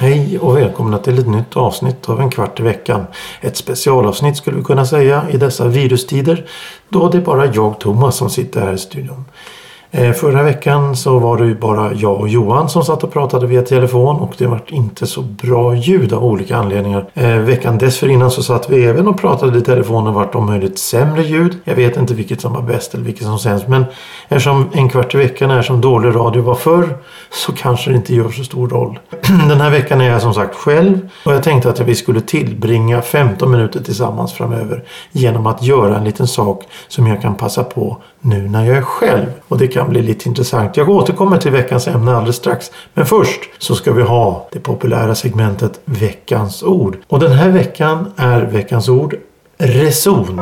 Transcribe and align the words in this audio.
Hej 0.00 0.38
och 0.38 0.56
välkomna 0.56 0.98
till 0.98 1.18
ett 1.18 1.28
nytt 1.28 1.56
avsnitt 1.56 2.08
av 2.08 2.20
En 2.20 2.30
kvart 2.30 2.60
i 2.60 2.62
veckan. 2.62 3.06
Ett 3.40 3.56
specialavsnitt 3.56 4.36
skulle 4.36 4.56
vi 4.56 4.64
kunna 4.64 4.86
säga 4.86 5.30
i 5.30 5.36
dessa 5.36 5.68
virustider 5.68 6.46
då 6.88 7.08
det 7.08 7.18
är 7.18 7.22
bara 7.22 7.46
jag 7.46 7.80
Thomas 7.80 8.16
som 8.16 8.30
sitter 8.30 8.60
här 8.60 8.72
i 8.72 8.78
studion. 8.78 9.24
Eh, 9.90 10.12
förra 10.12 10.42
veckan 10.42 10.96
så 10.96 11.18
var 11.18 11.38
det 11.38 11.46
ju 11.46 11.54
bara 11.54 11.92
jag 11.92 12.20
och 12.20 12.28
Johan 12.28 12.68
som 12.68 12.84
satt 12.84 13.04
och 13.04 13.12
pratade 13.12 13.46
via 13.46 13.62
telefon 13.62 14.16
och 14.16 14.34
det 14.38 14.46
var 14.46 14.60
inte 14.66 15.06
så 15.06 15.22
bra 15.22 15.74
ljud 15.74 16.12
av 16.12 16.24
olika 16.24 16.56
anledningar. 16.56 17.10
Eh, 17.14 17.36
veckan 17.36 17.78
dessförinnan 17.78 18.30
så 18.30 18.42
satt 18.42 18.70
vi 18.70 18.84
även 18.84 19.08
och 19.08 19.20
pratade 19.20 19.58
i 19.58 19.60
telefon 19.62 20.06
och 20.06 20.14
vart 20.14 20.34
om 20.34 20.46
möjligt 20.46 20.78
sämre 20.78 21.22
ljud. 21.22 21.56
Jag 21.64 21.74
vet 21.74 21.96
inte 21.96 22.14
vilket 22.14 22.40
som 22.40 22.52
var 22.52 22.62
bäst 22.62 22.94
eller 22.94 23.04
vilket 23.04 23.24
som 23.24 23.38
sämst 23.38 23.68
men 23.68 23.84
eftersom 24.28 24.64
en 24.72 24.88
kvart 24.88 25.14
i 25.14 25.18
veckan 25.18 25.50
är 25.50 25.62
som 25.62 25.80
dålig 25.80 26.14
radio 26.14 26.42
var 26.42 26.54
förr 26.54 26.98
så 27.30 27.52
kanske 27.52 27.90
det 27.90 27.96
inte 27.96 28.14
gör 28.14 28.30
så 28.30 28.44
stor 28.44 28.68
roll. 28.68 28.98
Den 29.48 29.60
här 29.60 29.70
veckan 29.70 30.00
är 30.00 30.10
jag 30.10 30.22
som 30.22 30.34
sagt 30.34 30.56
själv 30.56 31.08
och 31.24 31.34
jag 31.34 31.42
tänkte 31.42 31.70
att 31.70 31.80
vi 31.80 31.94
skulle 31.94 32.20
tillbringa 32.20 33.02
15 33.02 33.50
minuter 33.50 33.82
tillsammans 33.82 34.32
framöver 34.32 34.84
genom 35.12 35.46
att 35.46 35.62
göra 35.62 35.96
en 35.96 36.04
liten 36.04 36.26
sak 36.26 36.64
som 36.88 37.06
jag 37.06 37.22
kan 37.22 37.34
passa 37.34 37.64
på 37.64 37.96
nu 38.20 38.48
när 38.48 38.64
jag 38.64 38.76
är 38.76 38.82
själv. 38.82 39.26
Och 39.48 39.58
det 39.58 39.68
kan 39.68 39.90
bli 39.90 40.02
lite 40.02 40.28
intressant. 40.28 40.76
Jag 40.76 40.88
återkommer 40.88 41.38
till 41.38 41.52
veckans 41.52 41.88
ämne 41.88 42.16
alldeles 42.16 42.36
strax. 42.36 42.70
Men 42.94 43.06
först 43.06 43.40
så 43.58 43.74
ska 43.74 43.92
vi 43.92 44.02
ha 44.02 44.48
det 44.52 44.60
populära 44.60 45.14
segmentet 45.14 45.80
Veckans 45.84 46.62
ord. 46.62 46.96
Och 47.08 47.20
den 47.20 47.32
här 47.32 47.48
veckan 47.48 48.12
är 48.16 48.42
veckans 48.42 48.88
ord 48.88 49.16
reson. 49.58 50.40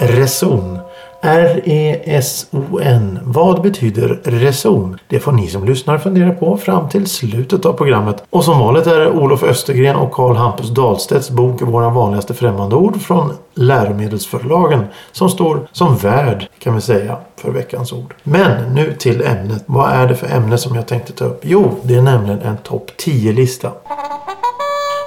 Reson. 0.00 0.78
R-E-S-O-N. 1.26 3.18
Vad 3.24 3.62
betyder 3.62 4.20
reson? 4.24 4.98
Det 5.08 5.20
får 5.20 5.32
ni 5.32 5.46
som 5.46 5.64
lyssnar 5.64 5.98
fundera 5.98 6.32
på 6.32 6.56
fram 6.56 6.88
till 6.88 7.06
slutet 7.06 7.66
av 7.66 7.72
programmet. 7.72 8.24
Och 8.30 8.44
som 8.44 8.58
vanligt 8.58 8.86
är 8.86 9.00
det 9.00 9.10
Olof 9.10 9.42
Östergren 9.42 9.96
och 9.96 10.12
Karl 10.12 10.36
Hampus 10.36 10.70
Dahlstedts 10.70 11.30
bok 11.30 11.62
Våra 11.62 11.90
vanligaste 11.90 12.34
främmande 12.34 12.76
ord 12.76 13.00
från 13.00 13.32
läromedelsförlagen 13.54 14.84
som 15.12 15.28
står 15.28 15.68
som 15.72 15.96
värd 15.96 16.48
kan 16.58 16.74
vi 16.74 16.80
säga 16.80 17.16
för 17.36 17.50
veckans 17.50 17.92
ord. 17.92 18.14
Men 18.22 18.74
nu 18.74 18.92
till 18.98 19.22
ämnet. 19.22 19.64
Vad 19.66 19.90
är 19.90 20.06
det 20.06 20.14
för 20.14 20.36
ämne 20.36 20.58
som 20.58 20.74
jag 20.74 20.86
tänkte 20.86 21.12
ta 21.12 21.24
upp? 21.24 21.40
Jo, 21.42 21.74
det 21.82 21.94
är 21.94 22.02
nämligen 22.02 22.40
en 22.40 22.56
topp 22.56 22.90
10-lista. 22.98 23.72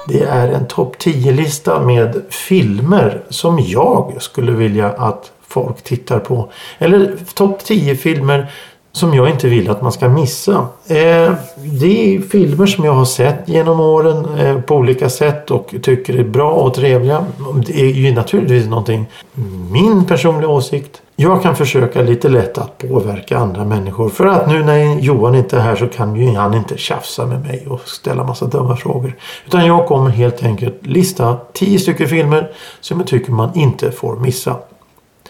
Det 0.08 0.22
är 0.22 0.48
en 0.48 0.66
topp 0.66 0.96
10-lista 0.98 1.80
med 1.80 2.22
filmer 2.30 3.22
som 3.28 3.58
jag 3.58 4.16
skulle 4.18 4.52
vilja 4.52 4.88
att 4.88 5.32
folk 5.50 5.82
tittar 5.82 6.18
på. 6.18 6.52
Eller 6.78 7.16
topp 7.34 7.64
10 7.64 7.96
filmer 7.96 8.50
som 8.92 9.14
jag 9.14 9.30
inte 9.30 9.48
vill 9.48 9.70
att 9.70 9.82
man 9.82 9.92
ska 9.92 10.08
missa. 10.08 10.66
Eh, 10.86 11.32
det 11.56 12.16
är 12.16 12.20
filmer 12.20 12.66
som 12.66 12.84
jag 12.84 12.92
har 12.92 13.04
sett 13.04 13.48
genom 13.48 13.80
åren 13.80 14.38
eh, 14.38 14.60
på 14.60 14.74
olika 14.74 15.10
sätt 15.10 15.50
och 15.50 15.74
tycker 15.82 16.18
är 16.18 16.24
bra 16.24 16.50
och 16.50 16.74
trevliga. 16.74 17.26
Det 17.66 17.80
är 17.80 17.86
ju 17.86 18.14
naturligtvis 18.14 18.66
någonting, 18.66 19.06
min 19.70 20.04
personliga 20.04 20.48
åsikt. 20.48 21.02
Jag 21.16 21.42
kan 21.42 21.56
försöka 21.56 22.02
lite 22.02 22.28
lätt 22.28 22.58
att 22.58 22.78
påverka 22.78 23.38
andra 23.38 23.64
människor. 23.64 24.08
För 24.08 24.26
att 24.26 24.48
nu 24.48 24.64
när 24.64 25.00
Johan 25.00 25.34
inte 25.34 25.56
är 25.56 25.60
här 25.60 25.76
så 25.76 25.86
kan 25.86 26.16
ju 26.16 26.34
han 26.34 26.54
inte 26.54 26.78
tjafsa 26.78 27.26
med 27.26 27.40
mig 27.40 27.66
och 27.68 27.80
ställa 27.88 28.24
massa 28.24 28.46
dumma 28.46 28.76
frågor. 28.76 29.16
Utan 29.46 29.66
jag 29.66 29.86
kommer 29.86 30.10
helt 30.10 30.42
enkelt 30.42 30.86
lista 30.86 31.36
10 31.52 31.78
stycken 31.78 32.08
filmer 32.08 32.50
som 32.80 32.98
jag 32.98 33.06
tycker 33.06 33.32
man 33.32 33.50
inte 33.54 33.92
får 33.92 34.16
missa. 34.16 34.56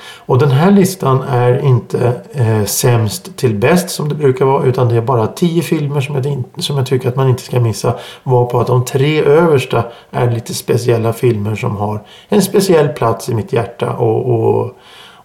Och 0.03 0.39
den 0.39 0.51
här 0.51 0.71
listan 0.71 1.23
är 1.23 1.65
inte 1.65 2.13
eh, 2.33 2.65
sämst 2.65 3.37
till 3.37 3.55
bäst 3.55 3.91
som 3.91 4.09
det 4.09 4.15
brukar 4.15 4.45
vara 4.45 4.65
utan 4.65 4.89
det 4.89 4.97
är 4.97 5.01
bara 5.01 5.27
tio 5.27 5.63
filmer 5.63 6.01
som 6.01 6.15
jag, 6.15 6.45
som 6.63 6.77
jag 6.77 6.87
tycker 6.87 7.09
att 7.09 7.17
man 7.17 7.29
inte 7.29 7.43
ska 7.43 7.61
missa. 7.61 7.95
Var 8.23 8.47
på 8.47 8.61
att 8.61 8.67
de 8.67 8.85
tre 8.85 9.23
översta 9.23 9.85
är 10.11 10.31
lite 10.31 10.55
speciella 10.55 11.13
filmer 11.13 11.55
som 11.55 11.77
har 11.77 12.03
en 12.29 12.43
speciell 12.43 12.89
plats 12.89 13.29
i 13.29 13.35
mitt 13.35 13.53
hjärta 13.53 13.93
och, 13.93 14.35
och 14.35 14.77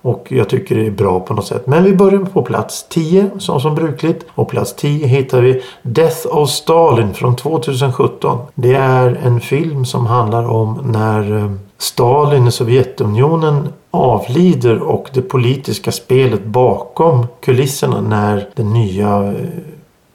och 0.05 0.27
jag 0.29 0.49
tycker 0.49 0.75
det 0.75 0.87
är 0.87 0.91
bra 0.91 1.19
på 1.19 1.33
något 1.33 1.47
sätt. 1.47 1.67
Men 1.67 1.83
vi 1.83 1.93
börjar 1.93 2.19
på 2.19 2.41
plats 2.41 2.85
10 2.89 3.29
som 3.37 3.59
som 3.59 3.75
brukligt. 3.75 4.25
Och 4.35 4.49
plats 4.49 4.75
10 4.75 5.07
hittar 5.07 5.41
vi 5.41 5.61
Death 5.81 6.27
of 6.37 6.49
Stalin 6.49 7.13
från 7.13 7.35
2017. 7.35 8.39
Det 8.55 8.73
är 8.73 9.19
en 9.23 9.39
film 9.39 9.85
som 9.85 10.05
handlar 10.05 10.49
om 10.49 10.79
när 10.83 11.37
eh, 11.37 11.51
Stalin 11.77 12.47
i 12.47 12.51
Sovjetunionen 12.51 13.67
avlider 13.95 14.81
och 14.81 15.09
det 15.13 15.21
politiska 15.21 15.91
spelet 15.91 16.45
bakom 16.45 17.27
kulisserna 17.41 18.01
när 18.01 18.49
den 18.55 18.73
nya 18.73 19.23
eh, 19.23 19.33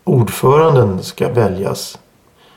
ordföranden 0.05 1.03
ska 1.03 1.29
väljas. 1.29 1.99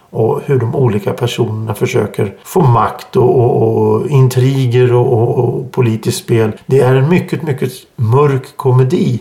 Och 0.09 0.41
hur 0.45 0.59
de 0.59 0.75
olika 0.75 1.13
personerna 1.13 1.75
försöker 1.75 2.35
få 2.43 2.61
makt 2.61 3.15
och, 3.15 3.39
och, 3.39 3.77
och 3.77 4.07
intriger 4.07 4.93
och, 4.93 5.39
och, 5.39 5.71
politiskt 5.71 6.17
spel. 6.17 6.51
Det 6.65 6.79
är 6.79 6.95
en 6.95 7.09
mycket, 7.09 7.43
mycket 7.43 7.71
mörk 7.95 8.57
komedi 8.57 9.19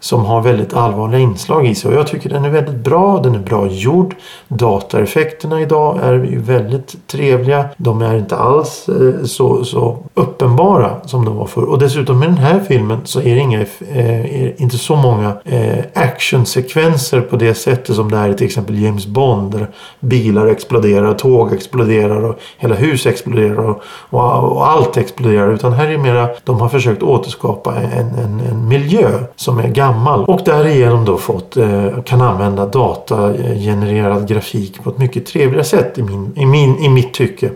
som 0.00 0.24
har 0.24 0.40
väldigt 0.40 0.74
allvarliga 0.74 1.20
inslag 1.20 1.66
i 1.66 1.74
sig. 1.74 1.90
Och 1.90 1.96
jag 1.96 2.06
tycker 2.06 2.30
den 2.30 2.44
är 2.44 2.50
väldigt 2.50 2.84
bra. 2.84 3.20
Den 3.22 3.34
är 3.34 3.38
bra 3.38 3.66
gjord. 3.66 4.14
Dataeffekterna 4.48 5.60
idag 5.60 5.98
är 6.02 6.12
ju 6.12 6.38
väldigt 6.38 7.06
trevliga. 7.06 7.64
De 7.76 8.02
är 8.02 8.14
inte 8.14 8.36
alls 8.36 8.88
eh, 8.88 9.24
så, 9.24 9.64
så 9.64 9.98
uppenbara 10.14 10.96
som 11.04 11.24
de 11.24 11.36
var 11.36 11.46
förr. 11.46 11.64
Och 11.64 11.78
dessutom 11.78 12.18
med 12.18 12.28
den 12.28 12.38
här 12.38 12.60
filmen 12.60 12.98
så 13.04 13.20
är 13.20 13.34
det 13.34 13.40
inga, 13.40 13.60
eh, 13.60 14.62
inte 14.62 14.78
så 14.78 14.96
många 14.96 15.32
eh, 15.44 15.84
actionsekvenser 15.94 17.20
på 17.20 17.36
det 17.36 17.54
sättet 17.54 17.96
som 17.96 18.10
det 18.10 18.16
är 18.16 18.28
i 18.28 18.34
till 18.34 18.46
exempel 18.46 18.82
James 18.82 19.06
Bond. 19.06 19.52
Där 19.52 19.70
bilar 20.00 20.46
exploderar, 20.46 21.14
tåg 21.14 21.52
exploderar 21.52 22.24
och 22.24 22.38
hela 22.58 22.74
hus 22.74 23.06
exploderar 23.06 23.68
och, 23.68 23.82
och, 24.10 24.52
och 24.52 24.68
allt 24.68 24.96
exploderar. 24.96 25.52
Utan 25.52 25.72
här 25.72 25.86
är 25.86 25.92
det 25.92 25.98
mera, 25.98 26.28
de 26.44 26.60
har 26.60 26.68
försökt 26.68 27.02
återskapa 27.02 27.74
en, 27.74 28.08
en, 28.08 28.40
en 28.50 28.68
miljö 28.68 29.10
som 29.36 29.58
är 29.58 29.68
gammal 29.68 29.89
gammal 29.90 30.24
och 30.24 30.40
därigenom 30.44 31.04
då 31.04 31.16
fått, 31.16 31.56
eh, 31.56 32.02
kan 32.04 32.20
använda 32.20 32.66
datagenererad 32.66 34.28
grafik 34.28 34.82
på 34.82 34.90
ett 34.90 34.98
mycket 34.98 35.26
trevligare 35.26 35.64
sätt 35.64 35.98
i, 35.98 36.02
min, 36.02 36.32
i, 36.36 36.46
min, 36.46 36.78
i 36.78 36.88
mitt 36.88 37.14
tycke. 37.14 37.50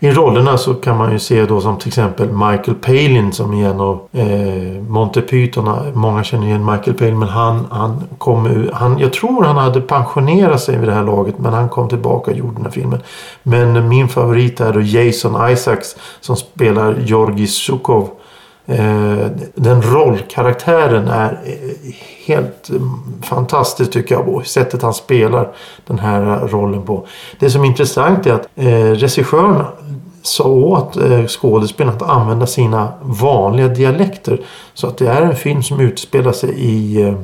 I 0.00 0.10
rollerna 0.10 0.58
så 0.58 0.74
kan 0.74 0.96
man 0.96 1.12
ju 1.12 1.18
se 1.18 1.46
då 1.46 1.60
som 1.60 1.78
till 1.78 1.88
exempel 1.88 2.28
Michael 2.28 2.74
Palin 2.74 3.32
som 3.32 3.54
är 3.54 3.68
en 3.68 3.80
av 3.80 4.00
eh, 4.12 4.82
Monty 4.88 5.20
Python. 5.20 5.92
Många 5.94 6.24
känner 6.24 6.46
igen 6.46 6.64
Michael 6.64 6.96
Palin 6.96 7.18
men 7.18 7.28
han, 7.28 7.66
han 7.70 8.02
kom 8.18 8.68
han, 8.72 8.98
Jag 8.98 9.12
tror 9.12 9.44
han 9.44 9.56
hade 9.56 9.80
pensionerat 9.80 10.60
sig 10.60 10.78
vid 10.78 10.88
det 10.88 10.94
här 10.94 11.04
laget 11.04 11.38
men 11.38 11.52
han 11.52 11.68
kom 11.68 11.88
tillbaka 11.88 12.30
och 12.30 12.36
gjorde 12.36 12.54
den 12.54 12.64
här 12.64 12.70
filmen. 12.70 13.00
Men 13.42 13.88
min 13.88 14.08
favorit 14.08 14.60
är 14.60 14.72
då 14.72 14.80
Jason 14.80 15.50
Isaacs 15.50 15.96
som 16.20 16.36
spelar 16.36 16.96
Georgi 16.98 17.46
Sukov 17.46 18.08
Eh, 18.08 18.17
Eh, 18.70 19.26
den 19.54 19.82
rollkaraktären 19.82 21.08
är 21.08 21.40
eh, 21.44 21.94
helt 22.26 22.70
eh, 22.70 22.80
fantastisk 23.22 23.92
tycker 23.92 24.14
jag. 24.14 24.28
Och 24.28 24.46
sättet 24.46 24.82
han 24.82 24.94
spelar 24.94 25.52
den 25.86 25.98
här 25.98 26.48
rollen 26.48 26.82
på. 26.82 27.06
Det 27.38 27.50
som 27.50 27.62
är 27.62 27.66
intressant 27.66 28.26
är 28.26 28.32
att 28.32 28.48
regissören 28.54 29.64
sa 30.22 30.44
åt 30.44 30.96
skådespelarna 31.28 31.96
att 31.96 32.02
använda 32.02 32.46
sina 32.46 32.92
vanliga 33.02 33.68
dialekter. 33.68 34.40
Så 34.74 34.86
att 34.86 34.98
det 34.98 35.08
är 35.08 35.22
en 35.22 35.36
film 35.36 35.62
som 35.62 35.80
utspelar 35.80 36.32
sig 36.32 36.54
i 36.56 37.14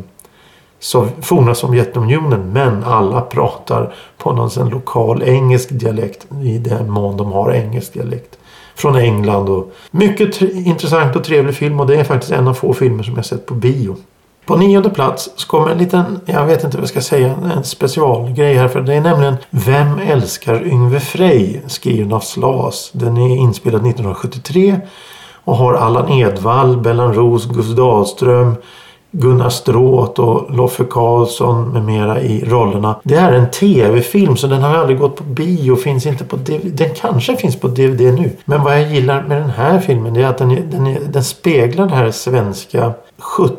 forna 1.20 1.54
Sovjetunionen 1.54 2.52
men 2.52 2.84
alla 2.84 3.20
pratar 3.20 3.94
på 4.18 4.32
någon 4.32 4.68
lokal 4.68 5.22
engelsk 5.22 5.68
dialekt 5.70 6.26
i 6.42 6.58
den 6.58 6.90
mån 6.90 7.16
de 7.16 7.32
har 7.32 7.52
engelsk 7.52 7.92
dialekt 7.92 8.38
från 8.74 8.96
England. 8.96 9.48
Och 9.48 9.72
mycket 9.90 10.42
intressant 10.42 11.16
och 11.16 11.24
trevlig 11.24 11.54
film 11.54 11.80
och 11.80 11.86
det 11.86 11.96
är 11.96 12.04
faktiskt 12.04 12.32
en 12.32 12.48
av 12.48 12.54
få 12.54 12.72
filmer 12.72 13.02
som 13.02 13.16
jag 13.16 13.26
sett 13.26 13.46
på 13.46 13.54
bio. 13.54 13.96
På 14.46 14.56
nionde 14.56 14.90
plats 14.90 15.30
så 15.36 15.46
kommer 15.46 15.70
en 15.70 15.78
liten, 15.78 16.20
jag 16.26 16.46
vet 16.46 16.64
inte 16.64 16.76
vad 16.76 16.82
jag 16.82 16.88
ska 16.88 17.00
säga, 17.00 17.34
en 17.56 17.64
specialgrej 17.64 18.54
här. 18.54 18.68
För 18.68 18.80
det 18.80 18.94
är 18.94 19.00
nämligen 19.00 19.36
Vem 19.50 19.98
älskar 19.98 20.66
Yngve 20.66 21.00
Frey? 21.00 21.60
Skriven 21.66 22.12
av 22.12 22.20
Slas. 22.20 22.90
Den 22.92 23.16
är 23.16 23.36
inspelad 23.36 23.80
1973 23.80 24.80
och 25.44 25.56
har 25.56 25.74
Allan 25.74 26.12
Edwall, 26.12 26.76
Bellan 26.76 27.14
Roos, 27.14 27.46
Gustav 27.46 27.76
Dahlström, 27.76 28.54
Gunnar 29.16 29.48
Stråth 29.48 30.20
och 30.20 30.54
Loffe 30.56 30.84
Karlsson 30.84 31.68
med 31.68 31.84
mera 31.84 32.20
i 32.20 32.44
rollerna. 32.44 32.96
Det 33.02 33.14
är 33.14 33.32
en 33.32 33.50
tv-film 33.50 34.36
så 34.36 34.46
den 34.46 34.62
har 34.62 34.74
aldrig 34.74 34.98
gått 34.98 35.16
på 35.16 35.24
bio. 35.24 35.76
Finns 35.76 36.06
inte 36.06 36.24
på 36.24 36.36
DVD. 36.36 36.76
Den 36.76 36.90
kanske 36.94 37.36
finns 37.36 37.56
på 37.56 37.68
DVD 37.68 38.00
nu. 38.00 38.30
Men 38.44 38.62
vad 38.62 38.80
jag 38.80 38.92
gillar 38.92 39.22
med 39.22 39.42
den 39.42 39.50
här 39.50 39.80
filmen 39.80 40.16
är 40.16 40.26
att 40.26 40.38
den, 40.38 40.70
den, 40.70 40.96
den 41.12 41.24
speglar 41.24 41.86
det 41.86 41.94
här 41.94 42.10
svenska 42.10 42.92
70 43.18 43.56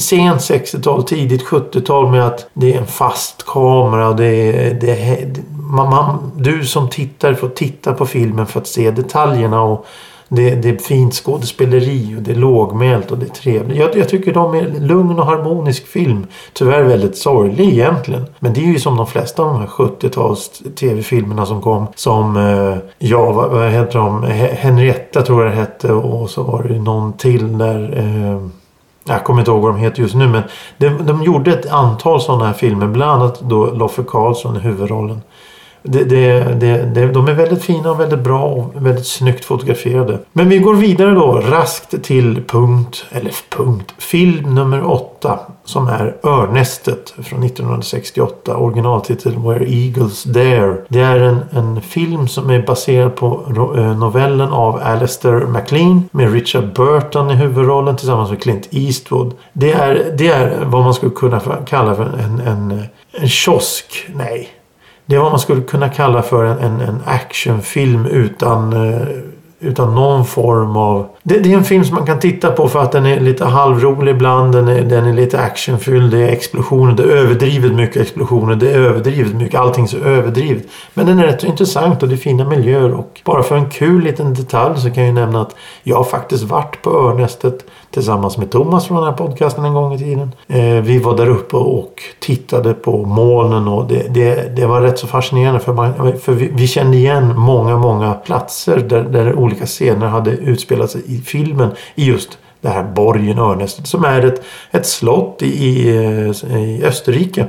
sent 0.00 0.40
60-tal, 0.40 1.02
tidigt 1.04 1.44
70-tal 1.44 2.10
med 2.10 2.26
att 2.26 2.48
det 2.52 2.74
är 2.74 2.78
en 2.78 2.86
fast 2.86 3.46
kamera 3.46 4.08
och 4.08 4.16
det 4.16 4.26
är, 4.26 4.74
det 4.74 4.90
är, 4.90 5.32
man, 5.50 5.90
man, 5.90 6.32
du 6.36 6.64
som 6.64 6.88
tittar 6.88 7.34
får 7.34 7.48
titta 7.48 7.92
på 7.92 8.06
filmen 8.06 8.46
för 8.46 8.60
att 8.60 8.66
se 8.66 8.90
detaljerna 8.90 9.62
och 9.62 9.86
det, 10.28 10.54
det 10.54 10.68
är 10.68 10.76
fint 10.76 11.14
skådespeleri 11.14 12.16
och 12.18 12.22
det 12.22 12.30
är 12.30 12.36
lågmält 12.36 13.10
och 13.10 13.18
det 13.18 13.26
är 13.26 13.30
trevligt. 13.30 13.78
Jag, 13.78 13.96
jag 13.96 14.08
tycker 14.08 14.34
de 14.34 14.54
är 14.54 14.80
lugn 14.80 15.18
och 15.18 15.26
harmonisk 15.26 15.86
film. 15.86 16.26
Tyvärr 16.52 16.82
väldigt 16.82 17.16
sorglig 17.16 17.68
egentligen. 17.68 18.26
Men 18.38 18.52
det 18.52 18.60
är 18.60 18.66
ju 18.66 18.78
som 18.78 18.96
de 18.96 19.06
flesta 19.06 19.42
av 19.42 19.48
de 19.48 19.60
här 19.60 19.66
70-tals 19.66 20.62
tv-filmerna 20.76 21.46
som 21.46 21.62
kom. 21.62 21.86
Som, 21.94 22.36
eh, 22.36 22.76
ja 22.98 23.32
vad, 23.32 23.50
vad 23.50 23.70
heter 23.70 23.98
de? 23.98 24.22
Henrietta 24.52 25.22
tror 25.22 25.44
jag 25.44 25.52
det 25.52 25.56
hette 25.56 25.92
och 25.92 26.30
så 26.30 26.42
var 26.42 26.62
det 26.62 26.78
någon 26.78 27.12
till 27.12 27.58
där. 27.58 27.94
Eh, 27.96 28.48
jag 29.06 29.24
kommer 29.24 29.40
inte 29.40 29.50
ihåg 29.50 29.62
vad 29.62 29.74
de 29.74 29.78
heter 29.78 30.02
just 30.02 30.14
nu 30.14 30.28
men 30.28 30.42
de, 30.76 30.88
de 30.88 31.22
gjorde 31.22 31.52
ett 31.52 31.72
antal 31.72 32.20
sådana 32.20 32.46
här 32.46 32.52
filmer. 32.52 32.86
Bland 32.86 33.22
annat 33.22 33.40
då 33.40 33.66
Loffe 33.66 34.02
Karlsson 34.02 34.56
i 34.56 34.60
huvudrollen. 34.60 35.20
Det, 35.86 36.04
det, 36.04 36.84
det, 36.94 37.06
de 37.06 37.28
är 37.28 37.32
väldigt 37.32 37.62
fina 37.62 37.90
och 37.90 38.00
väldigt 38.00 38.20
bra 38.20 38.42
och 38.42 38.86
väldigt 38.86 39.06
snyggt 39.06 39.44
fotograferade. 39.44 40.18
Men 40.32 40.48
vi 40.48 40.58
går 40.58 40.74
vidare 40.74 41.14
då 41.14 41.32
raskt 41.32 42.02
till 42.02 42.42
punkt, 42.46 43.04
eller 43.10 43.32
punkt, 43.48 43.94
film 43.98 44.54
nummer 44.54 44.90
åtta. 44.90 45.38
Som 45.64 45.88
är 45.88 46.16
Örnästet 46.22 47.14
från 47.22 47.42
1968. 47.42 48.56
Originaltitel 48.56 49.38
Where 49.38 49.64
Eagles 49.68 50.24
Dare. 50.24 50.76
Det 50.88 51.00
är 51.00 51.20
en, 51.20 51.40
en 51.50 51.80
film 51.80 52.28
som 52.28 52.50
är 52.50 52.62
baserad 52.62 53.16
på 53.16 53.42
eh, 53.76 53.98
novellen 53.98 54.52
av 54.52 54.80
Alistair 54.84 55.46
MacLean. 55.46 56.08
Med 56.10 56.32
Richard 56.32 56.74
Burton 56.74 57.30
i 57.30 57.34
huvudrollen 57.34 57.96
tillsammans 57.96 58.30
med 58.30 58.42
Clint 58.42 58.68
Eastwood. 58.70 59.34
Det 59.52 59.72
är, 59.72 60.14
det 60.18 60.28
är 60.28 60.64
vad 60.64 60.84
man 60.84 60.94
skulle 60.94 61.12
kunna 61.12 61.40
kalla 61.66 61.94
för 61.94 62.04
en, 62.04 62.40
en, 62.40 62.82
en 63.12 63.28
kiosk. 63.28 64.06
Nej, 64.14 64.48
det 65.06 65.16
är 65.16 65.20
vad 65.20 65.30
man 65.30 65.40
skulle 65.40 65.62
kunna 65.62 65.88
kalla 65.88 66.22
för 66.22 66.44
en, 66.44 66.58
en, 66.58 66.80
en 66.80 67.02
actionfilm 67.04 68.06
utan, 68.06 68.72
eh, 68.72 69.08
utan 69.60 69.94
någon 69.94 70.24
form 70.24 70.76
av... 70.76 71.08
Det, 71.26 71.38
det, 71.38 71.52
är 71.52 71.56
en 71.56 71.64
film 71.64 71.84
som 71.84 71.94
man 71.94 72.06
kan 72.06 72.20
titta 72.20 72.50
på 72.50 72.68
för 72.68 72.82
att 72.82 72.92
den 72.92 73.06
är 73.06 73.20
lite 73.20 73.44
halvrolig 73.44 74.12
ibland. 74.12 74.52
Den 74.52 74.68
är, 74.68 74.82
den 74.82 75.06
är 75.06 75.12
lite 75.12 75.40
actionfylld. 75.40 76.10
Det 76.10 76.18
är 76.18 76.28
explosioner. 76.28 76.94
Det 76.94 77.02
är 77.02 77.06
överdrivet 77.06 77.72
mycket 77.72 78.02
explosioner. 78.02 78.54
Det 78.54 78.72
är 78.72 78.78
överdrivet 78.78 79.34
mycket. 79.34 79.60
Allting 79.60 79.88
så 79.88 79.96
överdrivet. 79.96 80.62
Men 80.94 81.06
den 81.06 81.18
är 81.18 81.26
rätt 81.26 81.44
intressant 81.44 82.02
och 82.02 82.08
det 82.08 82.14
är 82.14 82.16
fina 82.16 82.48
miljöer. 82.48 82.92
Och 82.92 83.20
bara 83.24 83.42
för 83.42 83.56
en 83.56 83.70
kul 83.70 84.04
liten 84.04 84.34
detalj 84.34 84.80
så 84.80 84.90
kan 84.90 85.04
jag 85.04 85.14
nämna 85.14 85.40
att 85.40 85.54
jag 85.82 85.96
har 85.96 86.04
faktiskt 86.04 86.44
varit 86.44 86.82
på 86.82 86.90
Örnästet 86.90 87.64
tillsammans 87.94 88.38
med 88.38 88.50
Thomas 88.50 88.86
från 88.86 88.96
den 88.96 89.06
här 89.06 89.12
podcasten 89.12 89.64
en 89.64 89.74
gång 89.74 89.94
i 89.94 89.98
tiden. 89.98 90.32
Eh, 90.48 90.82
vi 90.82 90.98
var 90.98 91.16
där 91.16 91.28
uppe 91.28 91.56
och 91.56 92.02
tittade 92.18 92.74
på 92.74 93.04
molnen 93.04 93.68
och 93.68 93.86
det, 93.86 94.14
det, 94.14 94.56
det 94.56 94.66
var 94.66 94.80
rätt 94.80 94.98
så 94.98 95.06
fascinerande 95.06 95.60
för, 95.60 95.72
man, 95.72 96.18
för 96.18 96.32
vi, 96.32 96.50
vi, 96.54 96.66
kände 96.66 96.96
igen 96.96 97.36
många, 97.36 97.76
många 97.76 98.14
platser 98.14 98.78
där, 98.88 99.02
där 99.02 99.34
olika 99.34 99.66
scener 99.66 100.06
hade 100.06 100.30
utspelat 100.30 100.90
sig 100.90 101.02
i 101.14 101.20
filmen 101.20 101.70
i 101.94 102.04
just 102.04 102.38
det 102.60 102.68
här 102.68 102.82
borgen 102.82 103.38
Örnästet 103.38 103.86
som 103.86 104.04
är 104.04 104.22
ett, 104.22 104.42
ett 104.70 104.86
slott 104.86 105.42
i, 105.42 105.46
i, 105.46 105.96
eh, 105.96 106.56
i 106.56 106.84
Österrike. 106.84 107.46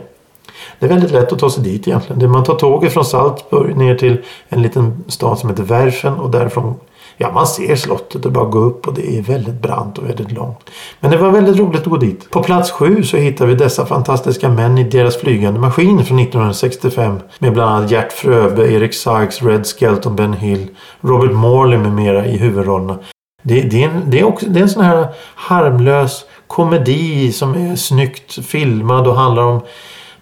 Det 0.79 0.85
är 0.85 0.89
väldigt 0.89 1.11
lätt 1.11 1.33
att 1.33 1.39
ta 1.39 1.49
sig 1.49 1.63
dit 1.63 1.87
egentligen. 1.87 2.31
Man 2.31 2.43
tar 2.43 2.55
tåget 2.55 2.93
från 2.93 3.05
Salzburg 3.05 3.77
ner 3.77 3.95
till 3.95 4.17
en 4.49 4.61
liten 4.61 5.03
stad 5.07 5.39
som 5.39 5.49
heter 5.49 5.63
Werfen 5.63 6.13
och 6.13 6.31
därifrån 6.31 6.75
Ja, 7.17 7.31
man 7.31 7.47
ser 7.47 7.75
slottet 7.75 8.25
och 8.25 8.31
bara 8.31 8.45
gå 8.45 8.59
upp 8.59 8.87
och 8.87 8.93
det 8.93 9.17
är 9.17 9.21
väldigt 9.21 9.61
brant 9.61 9.97
och 9.97 10.09
väldigt 10.09 10.31
långt. 10.31 10.69
Men 10.99 11.11
det 11.11 11.17
var 11.17 11.31
väldigt 11.31 11.57
roligt 11.57 11.81
att 11.81 11.87
gå 11.87 11.97
dit. 11.97 12.31
På 12.31 12.43
plats 12.43 12.71
sju 12.71 13.03
så 13.03 13.17
hittar 13.17 13.45
vi 13.45 13.55
dessa 13.55 13.85
fantastiska 13.85 14.49
män 14.49 14.77
i 14.77 14.83
deras 14.83 15.17
flygande 15.17 15.59
maskin 15.59 16.05
från 16.05 16.19
1965 16.19 17.19
med 17.39 17.53
bland 17.53 17.75
annat 17.75 17.91
Gert 17.91 18.11
Fröbe, 18.11 18.71
Erik 18.71 18.93
Sykes, 18.93 19.41
Red 19.41 19.65
Skelton, 19.67 20.15
Ben 20.15 20.33
Hill, 20.33 20.67
Robert 21.01 21.31
Morley 21.31 21.79
med 21.79 21.91
mera 21.91 22.25
i 22.25 22.37
huvudrollerna. 22.37 22.97
Det, 23.47 23.61
det, 23.61 23.83
är 23.83 23.89
en, 23.89 24.09
det, 24.09 24.19
är 24.19 24.23
också, 24.23 24.45
det 24.45 24.59
är 24.59 24.63
en 24.63 24.69
sån 24.69 24.83
här 24.83 25.07
harmlös 25.35 26.25
komedi 26.47 27.31
som 27.31 27.53
är 27.55 27.75
snyggt 27.75 28.45
filmad 28.45 29.07
och 29.07 29.15
handlar 29.15 29.43
om 29.43 29.61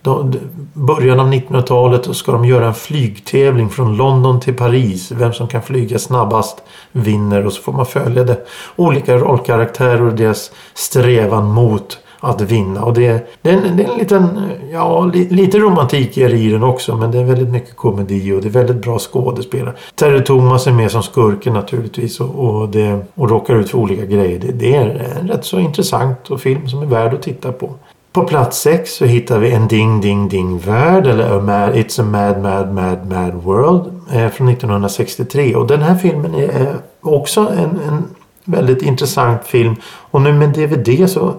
de, 0.02 0.34
början 0.74 1.20
av 1.20 1.34
1900-talet 1.34 2.08
och 2.08 2.16
ska 2.16 2.32
de 2.32 2.46
göra 2.46 2.68
en 2.68 2.74
flygtävling 2.74 3.70
från 3.70 3.98
London 3.98 4.40
till 4.40 4.54
Paris. 4.54 5.12
Vem 5.12 5.34
som 5.34 5.48
kan 5.48 5.62
flyga 5.62 6.00
snabbast 6.00 6.64
vinner 6.92 7.46
och 7.46 7.54
så 7.54 7.62
får 7.62 7.74
man 7.74 7.86
följa 7.86 8.24
det. 8.24 8.46
Olika 8.76 9.18
rollkaraktärer 9.18 10.02
och 10.02 10.14
deras 10.14 10.52
strävan 10.74 11.46
mot 11.46 11.98
att 12.24 12.42
vinna. 12.42 12.84
Och 12.84 12.94
det, 12.94 13.28
det, 13.42 13.50
är, 13.50 13.54
en, 13.54 13.78
det 13.78 13.84
är 13.84 13.92
en 13.92 13.98
liten, 13.98 14.40
ja 14.72 15.06
lite 15.30 15.60
romantik 15.60 16.18
är 16.18 16.34
i 16.34 16.50
den 16.50 16.64
också 16.64 16.96
men 16.96 17.12
det 17.12 17.20
är 17.20 17.24
väldigt 17.24 17.50
mycket 17.50 17.76
komedi 17.76 18.32
och 18.32 18.42
det 18.42 18.48
är 18.48 18.52
väldigt 18.52 18.82
bra 18.82 19.00
skådespelare. 19.00 19.74
Terry 19.96 20.24
Thomas 20.24 20.68
är 20.68 20.72
med 20.72 20.92
som 20.92 21.04
skurken 21.04 21.54
naturligtvis 21.54 22.20
och, 22.20 22.30
och, 22.36 22.70
det, 22.70 23.00
och 23.16 23.30
råkar 23.30 23.56
ut 23.56 23.70
för 23.70 23.78
olika 23.78 24.06
grejer. 24.06 24.40
Det, 24.40 24.52
det 24.52 24.76
är 24.76 25.18
en 25.22 25.28
rätt 25.28 25.46
så 25.46 25.60
intressant 25.60 26.32
och 26.32 26.42
film 26.42 26.70
som 26.70 26.82
är 26.82 26.86
värd 26.86 27.14
att 27.14 27.22
titta 27.22 27.52
på. 27.52 27.70
På 28.14 28.24
plats 28.24 28.62
sex 28.62 28.94
så 28.94 29.06
hittar 29.06 29.40
vi 29.40 29.52
en 29.52 29.68
Ding 29.68 30.02
Ding 30.02 30.30
Ding 30.30 30.60
Värld 30.60 31.08
eller 31.08 31.38
a 31.38 31.42
mad, 31.42 31.76
It's 31.76 32.02
a 32.02 32.04
Mad 32.04 32.42
Mad 32.42 32.74
Mad 32.74 33.12
Mad 33.12 33.34
World 33.34 34.02
eh, 34.12 34.30
från 34.30 34.50
1963. 34.50 35.56
Och 35.56 35.68
den 35.68 35.82
här 35.82 35.96
filmen 35.96 36.36
är 36.36 36.76
också 37.02 37.40
en, 37.40 37.80
en 37.88 38.04
väldigt 38.46 38.82
intressant 38.82 39.44
film. 39.44 39.76
Och 39.86 40.22
nu 40.22 40.34
med 40.34 40.50
DVD 40.50 41.10
så 41.10 41.34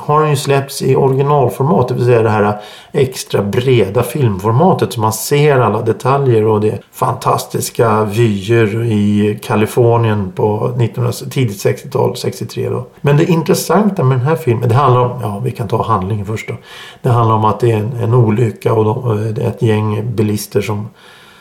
har 0.00 0.20
den 0.20 0.30
ju 0.30 0.36
släppts 0.36 0.82
i 0.82 0.96
originalformat, 0.96 1.88
det 1.88 1.94
vill 1.94 2.04
säga 2.04 2.22
det 2.22 2.30
här 2.30 2.60
extra 2.92 3.42
breda 3.42 4.02
filmformatet 4.02 4.92
så 4.92 5.00
man 5.00 5.12
ser 5.12 5.60
alla 5.60 5.82
detaljer 5.82 6.46
och 6.46 6.60
det 6.60 6.80
fantastiska 6.92 8.04
vyer 8.04 8.84
i 8.84 9.38
Kalifornien 9.42 10.32
på 10.36 10.66
1900, 10.66 11.12
tidigt 11.30 11.64
60-tal, 11.64 12.16
63 12.16 12.68
då. 12.68 12.86
Men 13.00 13.16
det 13.16 13.24
intressanta 13.24 14.04
med 14.04 14.18
den 14.18 14.26
här 14.26 14.36
filmen, 14.36 14.68
det 14.68 14.74
handlar 14.74 15.00
om, 15.00 15.20
ja 15.22 15.40
vi 15.44 15.50
kan 15.50 15.68
ta 15.68 15.82
handlingen 15.82 16.26
först 16.26 16.48
då. 16.48 16.54
Det 17.02 17.08
handlar 17.08 17.36
om 17.36 17.44
att 17.44 17.60
det 17.60 17.72
är 17.72 17.76
en, 17.76 17.92
en 17.92 18.14
olycka 18.14 18.72
och 18.72 18.84
de, 18.84 19.34
det 19.34 19.42
är 19.42 19.48
ett 19.48 19.62
gäng 19.62 20.14
bilister 20.14 20.60
som 20.60 20.88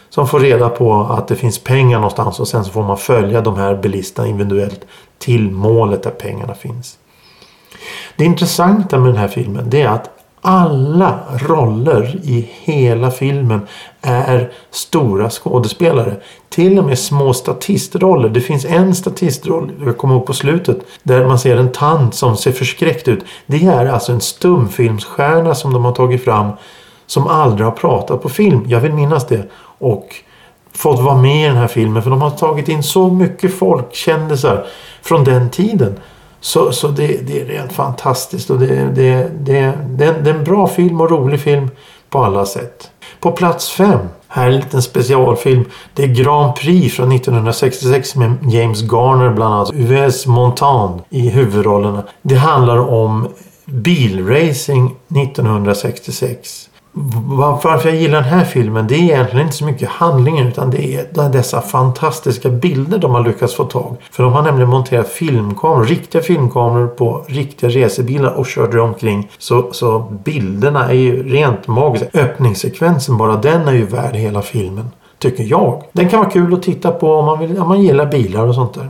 som 0.09 0.27
får 0.27 0.39
reda 0.39 0.69
på 0.69 0.93
att 0.93 1.27
det 1.27 1.35
finns 1.35 1.59
pengar 1.59 1.97
någonstans 1.97 2.39
och 2.39 2.47
sen 2.47 2.65
så 2.65 2.71
får 2.71 2.83
man 2.83 2.97
följa 2.97 3.41
de 3.41 3.55
här 3.55 3.75
bilisterna 3.75 4.27
individuellt 4.27 4.85
till 5.17 5.51
målet 5.51 6.03
där 6.03 6.11
pengarna 6.11 6.53
finns. 6.53 6.97
Det 8.15 8.25
intressanta 8.25 8.99
med 8.99 9.09
den 9.09 9.17
här 9.17 9.27
filmen 9.27 9.69
det 9.69 9.81
är 9.81 9.87
att 9.87 10.09
alla 10.41 11.19
roller 11.37 12.19
i 12.23 12.49
hela 12.63 13.11
filmen 13.11 13.67
är 14.01 14.51
stora 14.71 15.29
skådespelare. 15.29 16.15
Till 16.49 16.79
och 16.79 16.85
med 16.85 16.99
små 16.99 17.33
statistroller. 17.33 18.29
Det 18.29 18.41
finns 18.41 18.65
en 18.65 18.95
statistroll, 18.95 19.71
jag 19.85 19.97
kommer 19.97 20.15
ihåg 20.15 20.25
på 20.25 20.33
slutet, 20.33 20.77
där 21.03 21.25
man 21.25 21.39
ser 21.39 21.57
en 21.57 21.71
tant 21.71 22.15
som 22.15 22.37
ser 22.37 22.51
förskräckt 22.51 23.07
ut. 23.07 23.25
Det 23.45 23.65
är 23.65 23.85
alltså 23.85 24.11
en 24.11 24.21
stumfilmsstjärna 24.21 25.55
som 25.55 25.73
de 25.73 25.85
har 25.85 25.91
tagit 25.91 26.23
fram 26.23 26.51
som 27.07 27.27
aldrig 27.27 27.65
har 27.65 27.71
pratat 27.71 28.21
på 28.21 28.29
film. 28.29 28.65
Jag 28.67 28.79
vill 28.79 28.93
minnas 28.93 29.27
det. 29.27 29.49
Och 29.61 30.15
fått 30.71 30.99
vara 30.99 31.17
med 31.17 31.43
i 31.43 31.47
den 31.47 31.57
här 31.57 31.67
filmen 31.67 32.03
för 32.03 32.09
de 32.09 32.21
har 32.21 32.29
tagit 32.29 32.69
in 32.69 32.83
så 32.83 33.09
mycket 33.09 33.53
folk, 33.53 33.95
kändisar 33.95 34.65
från 35.01 35.23
den 35.23 35.49
tiden. 35.49 35.99
Så, 36.41 36.71
så 36.71 36.87
det, 36.87 37.27
det 37.27 37.41
är 37.41 37.45
rent 37.45 37.71
fantastiskt 37.71 38.49
och 38.49 38.59
det, 38.59 38.91
det, 38.95 39.31
det, 39.39 39.73
det, 39.89 40.05
är 40.05 40.27
en 40.27 40.43
bra 40.43 40.67
film 40.67 41.01
och 41.01 41.11
rolig 41.11 41.39
film 41.39 41.69
på 42.09 42.23
alla 42.23 42.45
sätt. 42.45 42.91
På 43.19 43.31
plats 43.31 43.71
fem, 43.71 43.99
här 44.27 44.43
är 44.43 44.51
en 44.51 44.55
liten 44.55 44.81
specialfilm. 44.81 45.65
Det 45.93 46.03
är 46.03 46.07
Grand 46.07 46.55
Prix 46.55 46.95
från 46.95 47.11
1966 47.11 48.15
med 48.15 48.37
James 48.49 48.81
Garner 48.81 49.29
bland 49.29 49.53
annat. 49.53 49.71
US 49.73 50.27
Montan 50.27 51.01
i 51.09 51.29
huvudrollerna. 51.29 52.03
Det 52.21 52.35
handlar 52.35 52.77
om 52.77 53.27
bilracing 53.65 54.95
1966 55.07 56.68
varför 57.63 57.89
jag 57.89 57.97
gillar 57.97 58.21
den 58.21 58.29
här 58.29 58.45
filmen 58.45 58.87
det 58.87 58.95
är 58.95 58.99
egentligen 58.99 59.45
inte 59.45 59.57
så 59.57 59.65
mycket 59.65 59.89
handlingen 59.89 60.47
utan 60.47 60.71
det 60.71 60.95
är 60.95 61.29
dessa 61.29 61.61
fantastiska 61.61 62.49
bilder 62.49 62.97
de 62.97 63.11
har 63.11 63.23
lyckats 63.23 63.55
få 63.55 63.63
tag. 63.63 63.95
För 64.11 64.23
de 64.23 64.33
har 64.33 64.41
nämligen 64.41 64.69
monterat 64.69 65.09
filmkameror, 65.09 65.83
riktiga 65.83 66.21
filmkameror 66.21 66.87
på 66.87 67.25
riktiga 67.27 67.69
resebilar 67.69 68.33
och 68.33 68.47
kört 68.47 68.73
omkring. 68.73 69.29
Så, 69.37 69.69
så 69.71 69.99
bilderna 70.23 70.89
är 70.89 70.93
ju 70.93 71.23
rent 71.23 71.67
magiska. 71.67 72.19
Öppningssekvensen 72.19 73.17
bara 73.17 73.35
den 73.35 73.67
är 73.67 73.73
ju 73.73 73.85
värd 73.85 74.15
hela 74.15 74.41
filmen. 74.41 74.89
Tycker 75.19 75.43
jag. 75.43 75.83
Den 75.91 76.09
kan 76.09 76.19
vara 76.19 76.29
kul 76.29 76.53
att 76.53 76.63
titta 76.63 76.91
på 76.91 77.13
om 77.13 77.25
man, 77.25 77.39
vill, 77.39 77.59
om 77.59 77.67
man 77.67 77.81
gillar 77.81 78.05
bilar 78.05 78.47
och 78.47 78.55
sånt 78.55 78.73
där. 78.73 78.89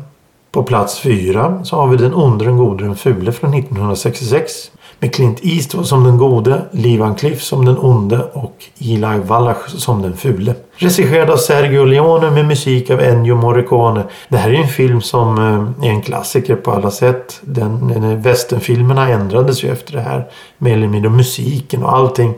På 0.51 0.63
plats 0.63 0.99
fyra 0.99 1.63
så 1.63 1.75
har 1.75 1.87
vi 1.87 1.97
Den 1.97 2.13
onde, 2.13 2.45
den 2.45 2.57
gode, 2.57 2.83
den 2.83 2.95
fule 2.95 3.31
från 3.31 3.53
1966 3.53 4.71
med 5.01 5.13
Clint 5.13 5.39
Eastwood 5.43 5.85
som 5.85 6.03
den 6.03 6.17
gode, 6.17 6.61
Lee 6.71 7.13
Cliff 7.17 7.41
som 7.41 7.65
den 7.65 7.77
onde 7.77 8.19
och 8.33 8.55
Eli 8.79 9.19
Wallach 9.25 9.69
som 9.69 10.01
den 10.01 10.17
fule. 10.17 10.55
Regisserad 10.75 11.29
av 11.29 11.37
Sergio 11.37 11.85
Leone 11.85 12.31
med 12.31 12.45
musik 12.45 12.89
av 12.89 13.01
Ennio 13.01 13.35
Morricone. 13.35 14.03
Det 14.29 14.37
här 14.37 14.49
är 14.49 14.55
en 14.55 14.67
film 14.67 15.01
som 15.01 15.37
eh, 15.37 15.87
är 15.87 15.91
en 15.91 16.01
klassiker 16.01 16.55
på 16.55 16.71
alla 16.71 16.91
sätt. 16.91 17.39
Den, 17.41 18.21
västernfilmerna 18.21 19.09
ändrades 19.09 19.63
ju 19.63 19.71
efter 19.71 19.93
det 19.93 20.01
här. 20.01 20.27
Mer 20.57 20.73
eller 20.73 20.87
mindre 20.87 21.09
musiken 21.09 21.83
och 21.83 21.95
allting. 21.95 22.33